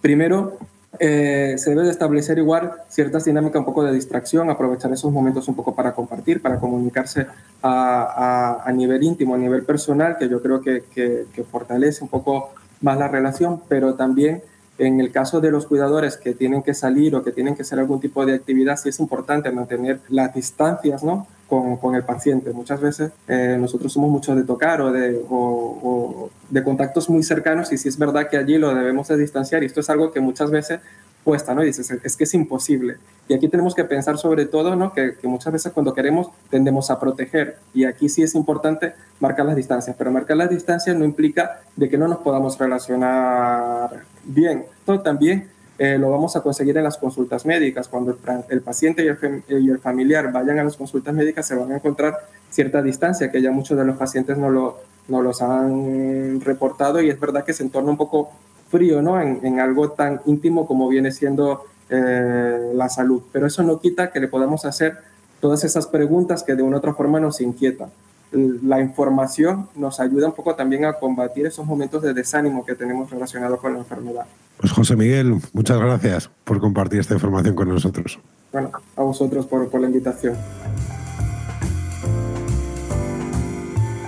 Primero, 0.00 0.58
eh, 0.98 1.54
se 1.58 1.70
debe 1.70 1.84
de 1.84 1.90
establecer 1.90 2.38
igual 2.38 2.72
ciertas 2.88 3.24
dinámicas 3.24 3.60
un 3.60 3.66
poco 3.66 3.84
de 3.84 3.92
distracción, 3.92 4.50
aprovechar 4.50 4.92
esos 4.92 5.12
momentos 5.12 5.46
un 5.46 5.54
poco 5.54 5.74
para 5.74 5.92
compartir, 5.92 6.42
para 6.42 6.58
comunicarse 6.58 7.26
a, 7.62 8.62
a, 8.62 8.68
a 8.68 8.72
nivel 8.72 9.02
íntimo, 9.04 9.34
a 9.34 9.38
nivel 9.38 9.62
personal, 9.62 10.16
que 10.18 10.28
yo 10.28 10.42
creo 10.42 10.60
que, 10.60 10.82
que 10.92 11.44
fortalece 11.44 12.02
un 12.02 12.10
poco 12.10 12.50
más 12.80 12.98
la 12.98 13.06
relación, 13.08 13.60
pero 13.68 13.94
también 13.94 14.42
en 14.80 14.98
el 14.98 15.12
caso 15.12 15.42
de 15.42 15.50
los 15.50 15.66
cuidadores 15.66 16.16
que 16.16 16.32
tienen 16.32 16.62
que 16.62 16.72
salir 16.72 17.14
o 17.14 17.22
que 17.22 17.32
tienen 17.32 17.54
que 17.54 17.62
hacer 17.62 17.78
algún 17.78 18.00
tipo 18.00 18.24
de 18.24 18.34
actividad, 18.34 18.78
sí 18.78 18.88
es 18.88 18.98
importante 18.98 19.50
mantener 19.50 20.00
las 20.08 20.34
distancias 20.34 21.04
¿no? 21.04 21.26
con, 21.46 21.76
con 21.76 21.94
el 21.94 22.02
paciente. 22.02 22.50
Muchas 22.54 22.80
veces 22.80 23.12
eh, 23.28 23.58
nosotros 23.60 23.92
somos 23.92 24.10
muchos 24.10 24.36
de 24.36 24.44
tocar 24.44 24.80
o 24.80 24.90
de, 24.90 25.20
o, 25.28 26.30
de 26.48 26.64
contactos 26.64 27.10
muy 27.10 27.22
cercanos 27.22 27.70
y 27.72 27.76
sí 27.76 27.90
es 27.90 27.98
verdad 27.98 28.30
que 28.30 28.38
allí 28.38 28.56
lo 28.56 28.74
debemos 28.74 29.08
de 29.08 29.18
distanciar 29.18 29.62
y 29.62 29.66
esto 29.66 29.80
es 29.80 29.90
algo 29.90 30.12
que 30.12 30.20
muchas 30.20 30.50
veces 30.50 30.80
puesta, 31.24 31.54
¿no? 31.54 31.62
Y 31.62 31.66
dices, 31.66 31.90
es 31.90 32.16
que 32.16 32.24
es 32.24 32.34
imposible. 32.34 32.96
Y 33.28 33.34
aquí 33.34 33.48
tenemos 33.48 33.74
que 33.74 33.84
pensar 33.84 34.18
sobre 34.18 34.46
todo, 34.46 34.74
¿no? 34.76 34.92
Que, 34.92 35.14
que, 35.20 35.28
muchas 35.28 35.52
veces 35.52 35.72
cuando 35.72 35.94
queremos 35.94 36.28
tendemos 36.50 36.90
a 36.90 36.98
proteger. 36.98 37.58
Y 37.74 37.84
aquí 37.84 38.08
sí 38.08 38.22
es 38.22 38.34
importante 38.34 38.94
marcar 39.20 39.46
las 39.46 39.56
distancias, 39.56 39.94
pero 39.98 40.10
marcar 40.10 40.36
las 40.36 40.50
distancias 40.50 40.96
no 40.96 41.04
implica 41.04 41.60
de 41.76 41.88
que 41.88 41.98
no 41.98 42.08
nos 42.08 42.18
podamos 42.18 42.58
relacionar 42.58 44.02
bien. 44.24 44.64
Esto 44.80 45.00
también 45.00 45.48
eh, 45.82 45.96
lo 45.96 46.10
vamos 46.10 46.36
a 46.36 46.42
conseguir 46.42 46.76
en 46.76 46.84
las 46.84 46.98
consultas 46.98 47.46
médicas. 47.46 47.88
Cuando 47.88 48.18
el, 48.50 48.60
paciente 48.60 49.02
y 49.02 49.08
el, 49.08 49.44
y 49.48 49.70
el, 49.70 49.78
familiar 49.78 50.30
vayan 50.30 50.58
a 50.58 50.64
las 50.64 50.76
consultas 50.76 51.14
médicas 51.14 51.46
se 51.46 51.54
van 51.54 51.72
a 51.72 51.76
encontrar 51.76 52.18
cierta 52.50 52.82
distancia, 52.82 53.30
que 53.30 53.40
ya 53.40 53.50
muchos 53.50 53.78
de 53.78 53.86
los 53.86 53.96
pacientes 53.96 54.36
no, 54.36 54.50
lo, 54.50 54.78
no 55.08 55.22
los 55.22 55.40
han 55.40 56.42
reportado 56.42 57.00
y 57.00 57.08
es 57.08 57.18
verdad 57.18 57.44
que 57.44 57.54
se 57.54 57.62
entorna 57.62 57.92
un 57.92 57.96
poco 57.96 58.30
frío, 58.70 59.02
¿no? 59.02 59.20
En, 59.20 59.40
en 59.42 59.60
algo 59.60 59.90
tan 59.90 60.20
íntimo 60.26 60.66
como 60.66 60.88
viene 60.88 61.12
siendo 61.12 61.64
eh, 61.90 62.70
la 62.72 62.88
salud. 62.88 63.22
Pero 63.32 63.48
eso 63.48 63.62
no 63.64 63.80
quita 63.80 64.12
que 64.12 64.20
le 64.20 64.28
podamos 64.28 64.64
hacer 64.64 64.98
todas 65.40 65.64
esas 65.64 65.88
preguntas 65.88 66.44
que 66.44 66.54
de 66.54 66.62
una 66.62 66.76
u 66.76 66.78
otra 66.78 66.94
forma 66.94 67.18
nos 67.18 67.40
inquietan. 67.40 67.90
La 68.32 68.80
información 68.80 69.68
nos 69.74 69.98
ayuda 69.98 70.28
un 70.28 70.34
poco 70.34 70.54
también 70.54 70.84
a 70.84 70.92
combatir 70.92 71.46
esos 71.46 71.66
momentos 71.66 72.02
de 72.02 72.14
desánimo 72.14 72.64
que 72.64 72.76
tenemos 72.76 73.10
relacionados 73.10 73.58
con 73.58 73.72
la 73.72 73.80
enfermedad. 73.80 74.24
Pues 74.58 74.70
José 74.70 74.94
Miguel, 74.94 75.40
muchas 75.52 75.78
gracias 75.80 76.30
por 76.44 76.60
compartir 76.60 77.00
esta 77.00 77.14
información 77.14 77.56
con 77.56 77.68
nosotros. 77.68 78.20
Bueno, 78.52 78.70
a 78.94 79.02
vosotros 79.02 79.46
por, 79.46 79.68
por 79.68 79.80
la 79.80 79.88
invitación. 79.88 80.36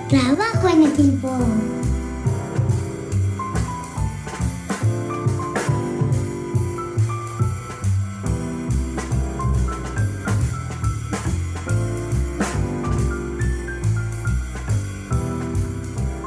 Trabajo 0.09 0.69
en 0.69 0.83
equipo. 0.85 1.31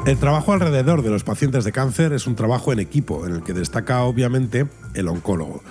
El 0.05 0.19
trabajo 0.19 0.53
alrededor 0.53 1.01
de 1.01 1.09
los 1.09 1.24
pacientes 1.24 1.63
de 1.63 1.71
cáncer 1.71 2.13
es 2.13 2.27
un 2.27 2.35
trabajo 2.35 2.71
en 2.71 2.77
equipo, 2.77 3.25
en 3.25 3.33
el 3.33 3.41
que 3.41 3.53
destaca 3.53 4.03
obviamente 4.03 4.67
el 4.93 5.07
oncólogo. 5.07 5.63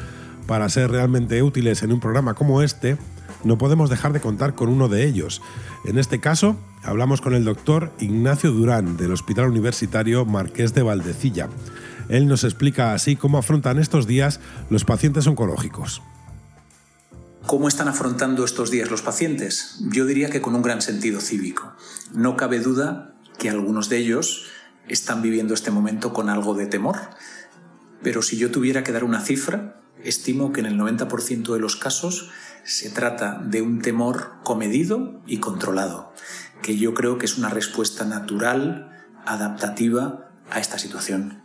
Para 0.48 0.68
ser 0.68 0.90
realmente 0.90 1.40
útiles 1.44 1.84
en 1.84 1.92
un 1.92 2.00
programa 2.00 2.34
como 2.34 2.60
este, 2.60 2.98
no 3.44 3.58
podemos 3.58 3.90
dejar 3.90 4.12
de 4.12 4.20
contar 4.20 4.56
con 4.56 4.70
uno 4.70 4.88
de 4.88 5.04
ellos. 5.04 5.40
En 5.84 5.98
este 5.98 6.18
caso, 6.18 6.56
hablamos 6.82 7.20
con 7.20 7.32
el 7.34 7.44
doctor 7.44 7.92
Ignacio 8.00 8.50
Durán 8.50 8.96
del 8.96 9.12
Hospital 9.12 9.50
Universitario 9.50 10.24
Marqués 10.24 10.74
de 10.74 10.82
Valdecilla. 10.82 11.48
Él 12.08 12.26
nos 12.26 12.42
explica 12.42 12.92
así 12.92 13.14
cómo 13.14 13.38
afrontan 13.38 13.78
estos 13.78 14.08
días 14.08 14.40
los 14.68 14.84
pacientes 14.84 15.28
oncológicos. 15.28 16.02
¿Cómo 17.46 17.68
están 17.68 17.86
afrontando 17.86 18.44
estos 18.44 18.72
días 18.72 18.90
los 18.90 19.02
pacientes? 19.02 19.78
Yo 19.92 20.06
diría 20.06 20.28
que 20.28 20.42
con 20.42 20.56
un 20.56 20.62
gran 20.62 20.82
sentido 20.82 21.20
cívico. 21.20 21.72
No 22.12 22.36
cabe 22.36 22.58
duda 22.58 23.13
que 23.38 23.50
algunos 23.50 23.88
de 23.88 23.98
ellos 23.98 24.46
están 24.88 25.22
viviendo 25.22 25.54
este 25.54 25.70
momento 25.70 26.12
con 26.12 26.28
algo 26.28 26.54
de 26.54 26.66
temor. 26.66 26.96
Pero 28.02 28.22
si 28.22 28.36
yo 28.36 28.50
tuviera 28.50 28.84
que 28.84 28.92
dar 28.92 29.04
una 29.04 29.20
cifra, 29.20 29.80
estimo 30.02 30.52
que 30.52 30.60
en 30.60 30.66
el 30.66 30.78
90% 30.78 31.52
de 31.52 31.58
los 31.58 31.76
casos 31.76 32.30
se 32.64 32.90
trata 32.90 33.40
de 33.44 33.62
un 33.62 33.80
temor 33.80 34.34
comedido 34.42 35.20
y 35.26 35.38
controlado, 35.38 36.12
que 36.62 36.76
yo 36.76 36.94
creo 36.94 37.18
que 37.18 37.26
es 37.26 37.38
una 37.38 37.50
respuesta 37.50 38.04
natural, 38.04 38.90
adaptativa 39.26 40.30
a 40.50 40.60
esta 40.60 40.78
situación. 40.78 41.42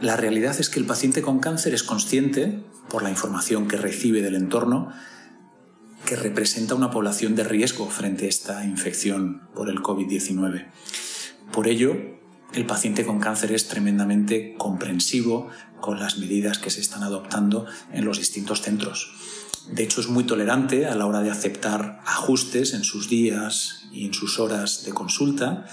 La 0.00 0.16
realidad 0.16 0.56
es 0.58 0.70
que 0.70 0.80
el 0.80 0.86
paciente 0.86 1.22
con 1.22 1.40
cáncer 1.40 1.74
es 1.74 1.82
consciente, 1.82 2.64
por 2.88 3.02
la 3.02 3.10
información 3.10 3.68
que 3.68 3.76
recibe 3.76 4.22
del 4.22 4.34
entorno, 4.34 4.92
que 6.10 6.16
representa 6.16 6.74
una 6.74 6.90
población 6.90 7.36
de 7.36 7.44
riesgo 7.44 7.88
frente 7.88 8.26
a 8.26 8.28
esta 8.28 8.64
infección 8.64 9.42
por 9.54 9.70
el 9.70 9.78
COVID-19. 9.78 10.66
Por 11.52 11.68
ello, 11.68 11.94
el 12.52 12.66
paciente 12.66 13.06
con 13.06 13.20
cáncer 13.20 13.52
es 13.52 13.68
tremendamente 13.68 14.56
comprensivo 14.58 15.50
con 15.80 16.00
las 16.00 16.18
medidas 16.18 16.58
que 16.58 16.70
se 16.70 16.80
están 16.80 17.04
adoptando 17.04 17.66
en 17.92 18.04
los 18.04 18.18
distintos 18.18 18.60
centros. 18.60 19.12
De 19.70 19.84
hecho, 19.84 20.00
es 20.00 20.08
muy 20.08 20.24
tolerante 20.24 20.86
a 20.86 20.96
la 20.96 21.06
hora 21.06 21.20
de 21.20 21.30
aceptar 21.30 22.00
ajustes 22.04 22.74
en 22.74 22.82
sus 22.82 23.08
días 23.08 23.86
y 23.92 24.04
en 24.04 24.12
sus 24.12 24.40
horas 24.40 24.82
de 24.84 24.90
consulta. 24.90 25.66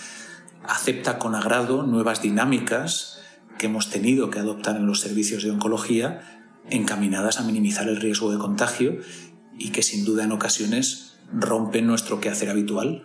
Acepta 0.67 1.17
con 1.17 1.34
agrado 1.34 1.82
nuevas 1.82 2.22
dinámicas 2.22 3.22
que 3.58 3.65
hemos 3.65 3.89
tenido 3.89 4.29
que 4.29 4.38
adoptar 4.38 4.75
en 4.75 4.86
los 4.86 5.00
servicios 5.00 5.41
de 5.41 5.50
oncología 5.50 6.44
encaminadas 6.70 7.39
a 7.39 7.44
minimizar 7.44 7.88
el 7.88 7.96
riesgo 7.96 8.32
de 8.32 8.38
contagio 8.38 9.00
y 9.57 9.69
que 9.69 9.83
sin 9.83 10.05
duda 10.05 10.23
en 10.23 10.31
ocasiones 10.31 11.13
rompen 11.33 11.87
nuestro 11.87 12.19
quehacer 12.19 12.49
habitual. 12.49 13.03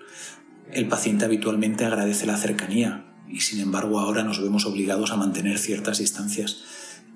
El 0.73 0.88
paciente 0.88 1.25
habitualmente 1.25 1.85
agradece 1.85 2.26
la 2.26 2.37
cercanía 2.37 3.06
y 3.28 3.40
sin 3.40 3.61
embargo 3.61 3.99
ahora 4.00 4.23
nos 4.23 4.40
vemos 4.42 4.66
obligados 4.66 5.11
a 5.11 5.16
mantener 5.16 5.59
ciertas 5.59 5.99
distancias. 5.99 6.62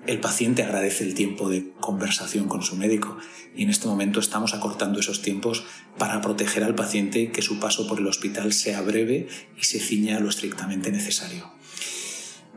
El 0.05 0.19
paciente 0.19 0.63
agradece 0.63 1.03
el 1.03 1.13
tiempo 1.13 1.49
de 1.49 1.73
conversación 1.79 2.47
con 2.47 2.61
su 2.61 2.75
médico 2.77 3.17
y 3.55 3.63
en 3.63 3.69
este 3.69 3.87
momento 3.87 4.19
estamos 4.19 4.53
acortando 4.53 4.99
esos 4.99 5.21
tiempos 5.21 5.65
para 5.97 6.21
proteger 6.21 6.63
al 6.63 6.75
paciente 6.75 7.31
que 7.31 7.41
su 7.41 7.59
paso 7.59 7.87
por 7.87 7.99
el 7.99 8.07
hospital 8.07 8.53
sea 8.53 8.81
breve 8.81 9.27
y 9.59 9.63
se 9.63 9.79
ciña 9.79 10.17
a 10.17 10.19
lo 10.19 10.29
estrictamente 10.29 10.91
necesario. 10.91 11.51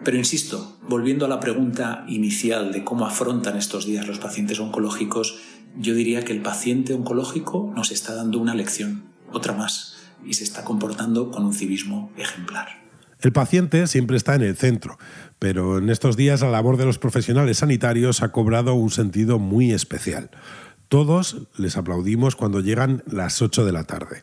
Pero 0.04 0.16
insisto, 0.16 0.78
volviendo 0.88 1.26
a 1.26 1.28
la 1.28 1.40
pregunta 1.40 2.04
inicial 2.08 2.72
de 2.72 2.84
cómo 2.84 3.04
afrontan 3.04 3.56
estos 3.56 3.84
días 3.84 4.06
los 4.06 4.18
pacientes 4.18 4.58
oncológicos, 4.58 5.40
yo 5.78 5.94
diría 5.94 6.24
que 6.24 6.32
el 6.32 6.42
paciente 6.42 6.94
oncológico 6.94 7.72
nos 7.74 7.90
está 7.90 8.14
dando 8.14 8.38
una 8.38 8.54
lección, 8.54 9.04
otra 9.32 9.52
más, 9.52 9.96
y 10.24 10.34
se 10.34 10.44
está 10.44 10.64
comportando 10.64 11.30
con 11.30 11.44
un 11.44 11.54
civismo 11.54 12.10
ejemplar. 12.16 12.80
El 13.20 13.32
paciente 13.32 13.86
siempre 13.86 14.16
está 14.16 14.34
en 14.34 14.42
el 14.42 14.56
centro, 14.56 14.98
pero 15.38 15.78
en 15.78 15.90
estos 15.90 16.16
días 16.16 16.40
la 16.40 16.50
labor 16.50 16.78
de 16.78 16.86
los 16.86 16.98
profesionales 16.98 17.58
sanitarios 17.58 18.22
ha 18.22 18.32
cobrado 18.32 18.74
un 18.74 18.90
sentido 18.90 19.38
muy 19.38 19.72
especial. 19.72 20.30
Todos 20.88 21.48
les 21.56 21.76
aplaudimos 21.76 22.34
cuando 22.34 22.60
llegan 22.60 23.02
las 23.06 23.42
8 23.42 23.64
de 23.64 23.72
la 23.72 23.84
tarde. 23.84 24.22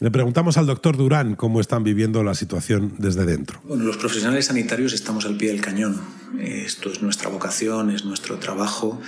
Le 0.00 0.10
preguntamos 0.10 0.56
al 0.56 0.66
doctor 0.66 0.96
Durán 0.96 1.36
cómo 1.36 1.60
están 1.60 1.84
viviendo 1.84 2.24
la 2.24 2.34
situación 2.34 2.94
desde 2.98 3.24
dentro. 3.24 3.60
Bueno, 3.62 3.84
los 3.84 3.96
profesionales 3.96 4.46
sanitarios 4.46 4.92
estamos 4.92 5.24
al 5.26 5.36
pie 5.36 5.52
del 5.52 5.60
cañón. 5.60 6.00
Esto 6.40 6.90
es 6.90 7.02
nuestra 7.02 7.28
vocación, 7.28 7.90
es 7.90 8.04
nuestro 8.04 8.38
trabajo 8.38 9.00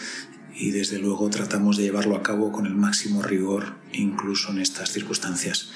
y 0.56 0.70
desde 0.70 0.98
luego 0.98 1.28
tratamos 1.30 1.76
de 1.76 1.84
llevarlo 1.84 2.16
a 2.16 2.22
cabo 2.22 2.52
con 2.52 2.66
el 2.66 2.74
máximo 2.74 3.22
rigor 3.22 3.74
incluso 3.92 4.50
en 4.52 4.60
estas 4.60 4.92
circunstancias. 4.92 5.70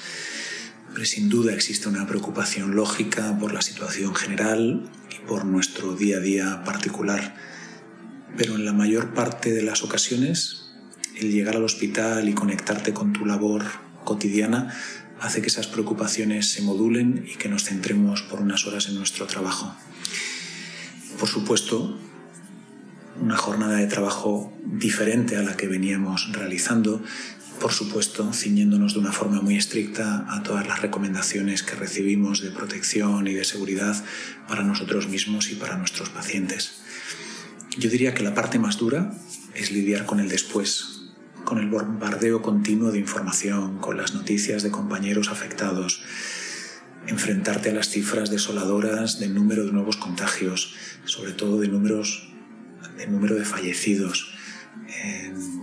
Pero 0.92 1.04
sin 1.04 1.28
duda 1.28 1.52
existe 1.52 1.88
una 1.88 2.06
preocupación 2.06 2.74
lógica 2.74 3.36
por 3.38 3.52
la 3.52 3.62
situación 3.62 4.14
general 4.14 4.88
y 5.10 5.26
por 5.26 5.44
nuestro 5.44 5.94
día 5.94 6.18
a 6.18 6.20
día 6.20 6.64
particular. 6.64 7.36
Pero 8.36 8.54
en 8.54 8.64
la 8.64 8.72
mayor 8.72 9.14
parte 9.14 9.52
de 9.52 9.62
las 9.62 9.82
ocasiones, 9.82 10.70
el 11.16 11.32
llegar 11.32 11.56
al 11.56 11.64
hospital 11.64 12.28
y 12.28 12.34
conectarte 12.34 12.92
con 12.92 13.12
tu 13.12 13.26
labor 13.26 13.64
cotidiana 14.04 14.74
hace 15.20 15.42
que 15.42 15.48
esas 15.48 15.66
preocupaciones 15.66 16.50
se 16.50 16.62
modulen 16.62 17.26
y 17.28 17.36
que 17.36 17.48
nos 17.48 17.64
centremos 17.64 18.22
por 18.22 18.40
unas 18.40 18.66
horas 18.66 18.88
en 18.88 18.94
nuestro 18.94 19.26
trabajo. 19.26 19.74
Por 21.18 21.28
supuesto, 21.28 21.98
una 23.20 23.36
jornada 23.36 23.76
de 23.76 23.86
trabajo 23.86 24.52
diferente 24.64 25.36
a 25.36 25.42
la 25.42 25.56
que 25.56 25.66
veníamos 25.66 26.32
realizando, 26.32 27.02
por 27.60 27.72
supuesto, 27.72 28.32
ciñéndonos 28.32 28.94
de 28.94 29.00
una 29.00 29.12
forma 29.12 29.40
muy 29.40 29.56
estricta 29.56 30.26
a 30.28 30.42
todas 30.42 30.66
las 30.66 30.80
recomendaciones 30.80 31.62
que 31.62 31.74
recibimos 31.74 32.40
de 32.40 32.50
protección 32.50 33.26
y 33.26 33.34
de 33.34 33.44
seguridad 33.44 33.96
para 34.46 34.62
nosotros 34.62 35.08
mismos 35.08 35.50
y 35.50 35.56
para 35.56 35.76
nuestros 35.76 36.10
pacientes. 36.10 36.82
Yo 37.76 37.90
diría 37.90 38.14
que 38.14 38.22
la 38.22 38.34
parte 38.34 38.58
más 38.58 38.78
dura 38.78 39.12
es 39.54 39.70
lidiar 39.72 40.06
con 40.06 40.20
el 40.20 40.28
después, 40.28 41.12
con 41.44 41.58
el 41.58 41.68
bombardeo 41.68 42.42
continuo 42.42 42.92
de 42.92 42.98
información, 42.98 43.78
con 43.78 43.96
las 43.96 44.14
noticias 44.14 44.62
de 44.62 44.70
compañeros 44.70 45.30
afectados, 45.30 46.02
enfrentarte 47.06 47.70
a 47.70 47.74
las 47.74 47.88
cifras 47.88 48.30
desoladoras 48.30 49.18
del 49.18 49.34
número 49.34 49.64
de 49.64 49.72
nuevos 49.72 49.96
contagios, 49.96 50.74
sobre 51.04 51.32
todo 51.32 51.58
de 51.58 51.68
números 51.68 52.28
el 52.98 53.12
número 53.12 53.36
de 53.36 53.44
fallecidos. 53.44 54.34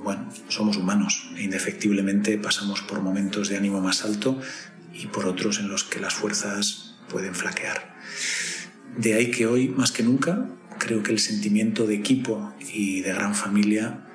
bueno, 0.04 0.30
somos 0.50 0.78
humanos 0.78 1.32
e 1.36 1.44
indefectiblemente 1.44 2.38
pasamos 2.38 2.82
por 2.82 3.02
momentos 3.02 3.50
de 3.50 3.58
ánimo 3.58 3.82
más 3.82 4.04
alto 4.04 4.40
y 4.94 5.08
por 5.08 5.26
otros 5.26 5.60
en 5.60 5.68
los 5.68 5.84
que 5.84 6.00
las 6.00 6.14
fuerzas 6.14 6.96
pueden 7.10 7.36
flaquear. 7.36 7.96
De 8.98 9.14
ahí 9.14 9.32
que 9.32 9.46
hoy, 9.46 9.70
más 9.70 9.92
que 9.92 10.04
nunca, 10.04 10.48
creo 10.80 11.04
que 11.04 11.12
el 11.12 11.20
sentimiento 11.20 11.88
de 11.88 11.96
equipo 11.96 12.54
y 12.74 13.02
de 13.02 13.14
gran 13.14 13.36
familia 13.36 14.06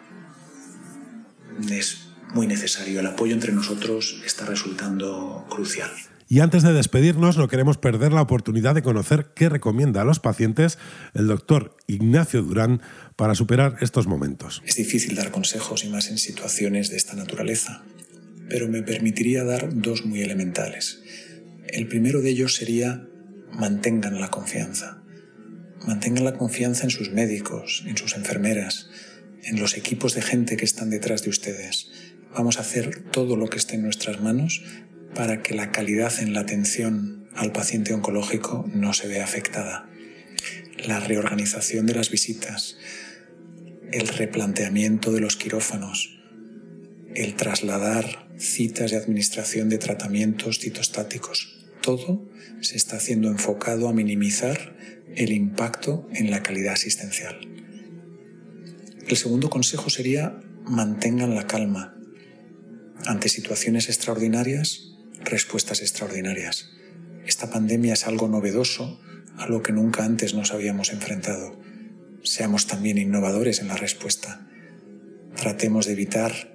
es 1.69 2.09
muy 2.35 2.47
necesario. 2.47 3.01
El 3.01 3.07
apoyo 3.07 3.35
entre 3.35 3.53
nosotros 3.53 4.23
está 4.25 4.47
resultando 4.47 5.47
crucial. 5.51 5.91
Y 6.33 6.39
antes 6.39 6.63
de 6.63 6.73
despedirnos, 6.73 7.37
no 7.37 7.49
queremos 7.49 7.77
perder 7.77 8.13
la 8.13 8.23
oportunidad 8.23 8.77
de 8.77 8.85
conocer 8.85 9.33
qué 9.35 9.49
recomienda 9.49 10.03
a 10.03 10.05
los 10.05 10.21
pacientes 10.21 10.79
el 11.13 11.27
doctor 11.27 11.77
Ignacio 11.89 12.41
Durán 12.43 12.83
para 13.17 13.35
superar 13.35 13.79
estos 13.81 14.07
momentos. 14.07 14.63
Es 14.65 14.77
difícil 14.77 15.17
dar 15.17 15.33
consejos 15.33 15.85
y 15.85 15.89
más 15.89 16.09
en 16.09 16.19
situaciones 16.19 16.89
de 16.89 16.99
esta 16.99 17.17
naturaleza, 17.17 17.83
pero 18.49 18.69
me 18.69 18.81
permitiría 18.83 19.43
dar 19.43 19.71
dos 19.75 20.07
muy 20.07 20.23
elementales. 20.23 21.03
El 21.67 21.89
primero 21.89 22.21
de 22.21 22.31
ellos 22.31 22.55
sería 22.55 23.09
mantengan 23.53 24.21
la 24.21 24.31
confianza. 24.31 25.03
Mantengan 25.85 26.23
la 26.23 26.35
confianza 26.35 26.85
en 26.85 26.91
sus 26.91 27.11
médicos, 27.11 27.83
en 27.89 27.97
sus 27.97 28.15
enfermeras, 28.15 28.89
en 29.43 29.59
los 29.59 29.77
equipos 29.77 30.15
de 30.15 30.23
gente 30.23 30.57
que 30.57 30.65
están 30.65 30.91
detrás 30.91 31.25
de 31.25 31.31
ustedes. 31.31 31.91
Vamos 32.33 32.59
a 32.59 32.61
hacer 32.61 33.03
todo 33.11 33.35
lo 33.35 33.49
que 33.49 33.59
esté 33.59 33.75
en 33.75 33.83
nuestras 33.83 34.21
manos 34.21 34.63
para 35.15 35.43
que 35.43 35.55
la 35.55 35.73
calidad 35.73 36.13
en 36.21 36.33
la 36.33 36.41
atención 36.41 37.29
al 37.35 37.53
paciente 37.53 37.95
oncológico 37.95 38.69
no 38.73 38.93
se 38.93 39.09
vea 39.09 39.25
afectada. 39.25 39.89
La 40.87 41.01
reorganización 41.01 41.87
de 41.87 41.95
las 41.95 42.11
visitas, 42.11 42.79
el 43.93 44.09
replanteamiento 44.09 45.13
de 45.13 45.21
los 45.21 45.37
quirófanos, 45.37 46.19
el 47.15 47.35
trasladar 47.35 48.29
citas 48.39 48.91
de 48.93 48.97
administración 48.97 49.69
de 49.69 49.79
tratamientos 49.79 50.59
citostáticos, 50.59 51.61
todo 51.83 52.29
se 52.61 52.77
está 52.77 52.97
haciendo 52.97 53.29
enfocado 53.29 53.89
a 53.89 53.93
minimizar 53.93 54.77
el 55.17 55.33
impacto 55.33 56.09
en 56.13 56.31
la 56.31 56.43
calidad 56.43 56.75
asistencial. 56.75 57.41
El 59.07 59.17
segundo 59.17 59.51
consejo 59.51 59.91
sería 59.91 60.41
mantengan 60.65 61.35
la 61.35 61.47
calma. 61.47 61.97
Ante 63.07 63.29
situaciones 63.29 63.89
extraordinarias, 63.89 64.90
respuestas 65.21 65.81
extraordinarias. 65.81 66.71
Esta 67.27 67.51
pandemia 67.51 67.95
es 67.95 68.07
algo 68.07 68.29
novedoso, 68.29 69.01
a 69.37 69.47
lo 69.47 69.63
que 69.63 69.73
nunca 69.73 70.05
antes 70.05 70.35
nos 70.35 70.53
habíamos 70.53 70.93
enfrentado. 70.93 71.59
Seamos 72.23 72.67
también 72.67 72.99
innovadores 72.99 73.61
en 73.61 73.69
la 73.69 73.77
respuesta. 73.77 74.47
Tratemos 75.37 75.87
de 75.87 75.93
evitar 75.93 76.53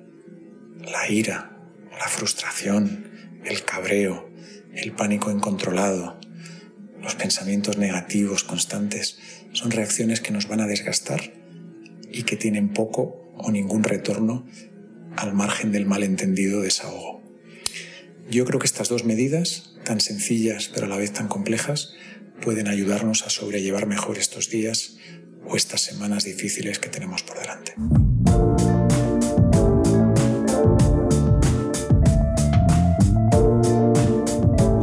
la 0.80 1.10
ira, 1.10 1.58
la 1.92 2.08
frustración, 2.08 3.10
el 3.44 3.64
cabreo, 3.64 4.30
el 4.74 4.92
pánico 4.92 5.32
incontrolado, 5.32 6.20
los 7.02 7.16
pensamientos 7.16 7.78
negativos 7.78 8.44
constantes. 8.44 9.18
Son 9.54 9.72
reacciones 9.72 10.22
que 10.22 10.32
nos 10.32 10.48
van 10.48 10.62
a 10.62 10.68
desgastar 10.68 11.34
y 12.12 12.24
que 12.24 12.36
tienen 12.36 12.70
poco 12.70 13.32
o 13.38 13.52
ningún 13.52 13.84
retorno 13.84 14.46
al 15.16 15.34
margen 15.34 15.72
del 15.72 15.86
malentendido 15.86 16.62
desahogo. 16.62 17.15
Yo 18.30 18.44
creo 18.46 18.60
que 18.60 18.66
estas 18.66 18.90
dos 18.90 19.06
medidas, 19.06 19.76
tan 19.84 20.02
sencillas 20.02 20.72
pero 20.74 20.88
a 20.88 20.90
la 20.90 20.98
vez 20.98 21.14
tan 21.14 21.28
complejas, 21.28 21.94
pueden 22.42 22.68
ayudarnos 22.68 23.24
a 23.24 23.30
sobrellevar 23.30 23.86
mejor 23.86 24.18
estos 24.18 24.50
días 24.50 24.98
o 25.48 25.56
estas 25.56 25.82
semanas 25.82 26.24
difíciles 26.24 26.80
que 26.80 26.90
tenemos 26.90 27.22
por 27.22 27.40
delante. 27.40 27.74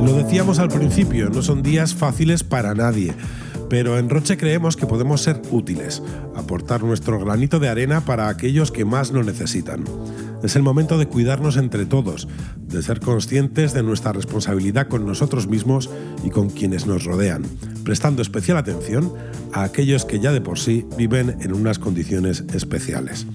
Lo 0.00 0.14
decíamos 0.16 0.60
al 0.60 0.68
principio, 0.68 1.28
no 1.28 1.42
son 1.42 1.62
días 1.62 1.94
fáciles 1.94 2.44
para 2.44 2.74
nadie, 2.74 3.12
pero 3.68 3.98
en 3.98 4.08
Roche 4.08 4.36
creemos 4.36 4.76
que 4.76 4.86
podemos 4.86 5.20
ser 5.20 5.42
útiles, 5.50 6.00
aportar 6.36 6.84
nuestro 6.84 7.18
granito 7.18 7.58
de 7.58 7.68
arena 7.68 8.04
para 8.04 8.28
aquellos 8.28 8.70
que 8.70 8.84
más 8.84 9.10
lo 9.10 9.24
necesitan. 9.24 9.84
Es 10.42 10.56
el 10.56 10.62
momento 10.62 10.98
de 10.98 11.06
cuidarnos 11.06 11.56
entre 11.56 11.86
todos, 11.86 12.26
de 12.66 12.82
ser 12.82 12.98
conscientes 12.98 13.72
de 13.72 13.82
nuestra 13.84 14.12
responsabilidad 14.12 14.88
con 14.88 15.06
nosotros 15.06 15.46
mismos 15.46 15.88
y 16.24 16.30
con 16.30 16.50
quienes 16.50 16.86
nos 16.86 17.04
rodean, 17.04 17.44
prestando 17.84 18.22
especial 18.22 18.56
atención 18.56 19.12
a 19.52 19.62
aquellos 19.62 20.04
que 20.04 20.18
ya 20.18 20.32
de 20.32 20.40
por 20.40 20.58
sí 20.58 20.84
viven 20.98 21.36
en 21.40 21.52
unas 21.52 21.78
condiciones 21.78 22.44
especiales. 22.52 23.26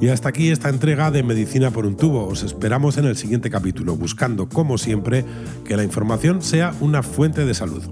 Y 0.00 0.08
hasta 0.08 0.28
aquí 0.28 0.50
esta 0.50 0.68
entrega 0.68 1.10
de 1.10 1.22
Medicina 1.22 1.70
por 1.70 1.86
un 1.86 1.96
tubo. 1.96 2.26
Os 2.26 2.42
esperamos 2.42 2.98
en 2.98 3.06
el 3.06 3.16
siguiente 3.16 3.48
capítulo, 3.48 3.96
buscando, 3.96 4.48
como 4.48 4.76
siempre, 4.76 5.24
que 5.64 5.76
la 5.76 5.84
información 5.84 6.42
sea 6.42 6.74
una 6.80 7.02
fuente 7.02 7.46
de 7.46 7.54
salud. 7.54 7.82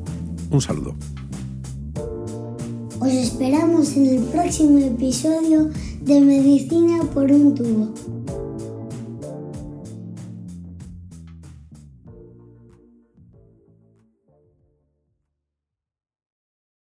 Un 0.50 0.60
saludo. 0.60 0.94
Os 3.00 3.12
esperamos 3.12 3.96
en 3.96 4.06
el 4.06 4.24
próximo 4.24 4.78
episodio 4.78 5.70
de 6.02 6.20
Medicina 6.20 7.02
por 7.14 7.30
un 7.32 7.54
tubo. 7.54 8.21